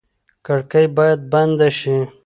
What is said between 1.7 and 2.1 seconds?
شي.